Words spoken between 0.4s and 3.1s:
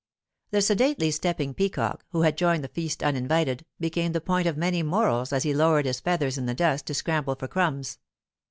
The sedately stepping peacock, who had joined the feast